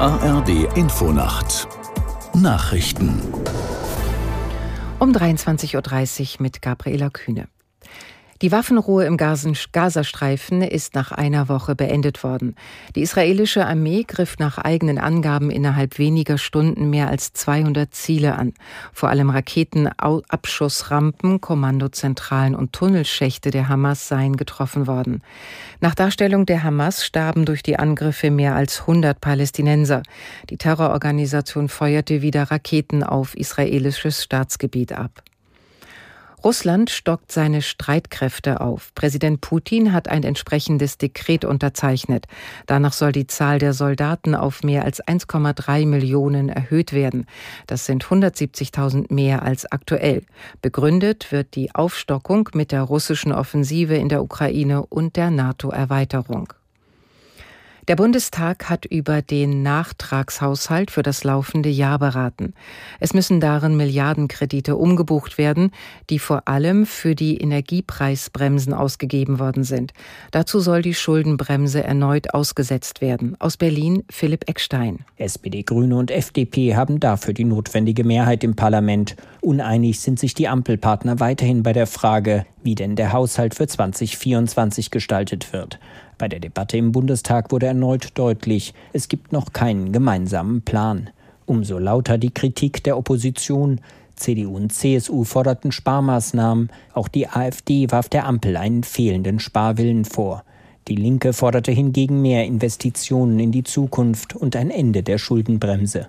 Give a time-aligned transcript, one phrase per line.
[0.00, 1.66] ARD Infonacht
[2.32, 3.20] Nachrichten
[5.00, 7.48] um 23.30 Uhr mit Gabriela Kühne.
[8.40, 12.54] Die Waffenruhe im Gazastreifen ist nach einer Woche beendet worden.
[12.94, 18.54] Die israelische Armee griff nach eigenen Angaben innerhalb weniger Stunden mehr als 200 Ziele an.
[18.92, 25.22] Vor allem Raketenabschussrampen, Kommandozentralen und Tunnelschächte der Hamas seien getroffen worden.
[25.80, 30.04] Nach Darstellung der Hamas starben durch die Angriffe mehr als 100 Palästinenser.
[30.48, 35.24] Die Terrororganisation feuerte wieder Raketen auf israelisches Staatsgebiet ab.
[36.44, 38.94] Russland stockt seine Streitkräfte auf.
[38.94, 42.26] Präsident Putin hat ein entsprechendes Dekret unterzeichnet.
[42.66, 47.26] Danach soll die Zahl der Soldaten auf mehr als 1,3 Millionen erhöht werden.
[47.66, 50.22] Das sind 170.000 mehr als aktuell.
[50.62, 56.52] Begründet wird die Aufstockung mit der russischen Offensive in der Ukraine und der NATO-Erweiterung.
[57.88, 62.52] Der Bundestag hat über den Nachtragshaushalt für das laufende Jahr beraten.
[63.00, 65.70] Es müssen darin Milliardenkredite umgebucht werden,
[66.10, 69.94] die vor allem für die Energiepreisbremsen ausgegeben worden sind.
[70.32, 73.36] Dazu soll die Schuldenbremse erneut ausgesetzt werden.
[73.38, 74.98] Aus Berlin Philipp Eckstein.
[75.16, 79.16] SPD, Grüne und FDP haben dafür die notwendige Mehrheit im Parlament.
[79.40, 84.90] Uneinig sind sich die Ampelpartner weiterhin bei der Frage, wie denn der Haushalt für 2024
[84.90, 85.78] gestaltet wird.
[86.18, 91.10] Bei der Debatte im Bundestag wurde erneut deutlich, es gibt noch keinen gemeinsamen Plan.
[91.46, 93.80] Umso lauter die Kritik der Opposition.
[94.16, 100.42] CDU und CSU forderten Sparmaßnahmen, auch die AfD warf der Ampel einen fehlenden Sparwillen vor.
[100.88, 106.08] Die Linke forderte hingegen mehr Investitionen in die Zukunft und ein Ende der Schuldenbremse.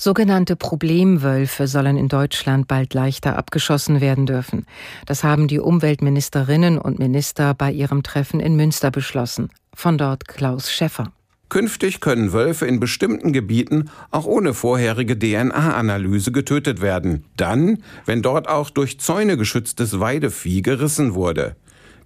[0.00, 4.64] Sogenannte Problemwölfe sollen in Deutschland bald leichter abgeschossen werden dürfen.
[5.06, 9.50] Das haben die Umweltministerinnen und Minister bei ihrem Treffen in Münster beschlossen.
[9.74, 11.12] Von dort Klaus Schäffer.
[11.48, 17.24] Künftig können Wölfe in bestimmten Gebieten auch ohne vorherige DNA-Analyse getötet werden.
[17.36, 21.56] Dann, wenn dort auch durch Zäune geschütztes Weidevieh gerissen wurde.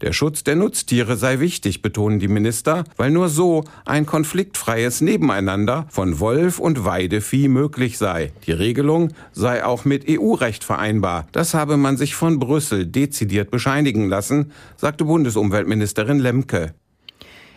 [0.02, 5.86] Der Schutz der Nutztiere sei wichtig, betonen die Minister, weil nur so ein konfliktfreies Nebeneinander
[5.90, 8.32] von Wolf und Weidevieh möglich sei.
[8.44, 11.28] Die Regelung sei auch mit EU-Recht vereinbar.
[11.30, 16.74] Das habe man sich von Brüssel dezidiert bescheinigen lassen, sagte Bundesumweltministerin Lemke.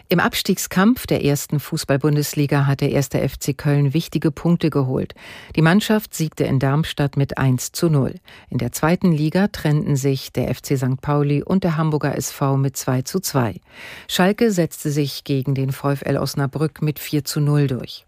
[0.08, 5.16] Im Abstiegskampf der ersten Fußball-Bundesliga hat der erste FC Köln wichtige Punkte geholt.
[5.56, 8.14] Die Mannschaft siegte in Darmstadt mit 1 zu 0.
[8.52, 11.02] In der zweiten Liga trennten sich der FC St.
[11.02, 13.60] Pauli und der Hamburger SV mit 2 zu 2.
[14.08, 18.06] Schalke setzte sich gegen den VfL Osnabrück mit 4 zu 0 durch.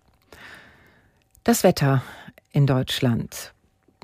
[1.44, 2.04] Das Wetter
[2.52, 3.54] in Deutschland.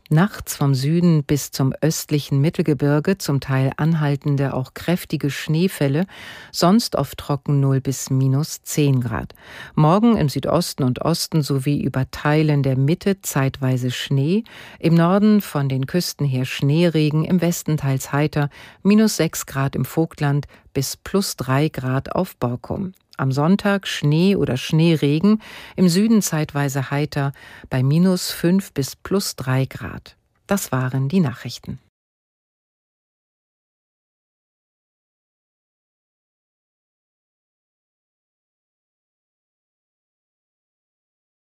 [0.10, 6.06] Nachts vom Süden bis zum östlichen Mittelgebirge zum Teil anhaltende, auch kräftige Schneefälle,
[6.52, 9.34] sonst oft trocken 0 bis minus 10 Grad.
[9.76, 14.44] Morgen im Südosten und Osten sowie über Teilen der Mitte zeitweise Schnee,
[14.78, 18.50] im Norden von den Küsten her Schneeregen, im Westen teils heiter,
[18.84, 22.94] minus 6 Grad im Vogtland bis plus 3 Grad auf Borkum.
[23.18, 25.42] Am Sonntag Schnee oder Schneeregen,
[25.76, 27.32] im Süden zeitweise heiter
[27.70, 30.16] bei minus 5 bis plus 3 Grad.
[30.48, 31.80] Das waren die Nachrichten.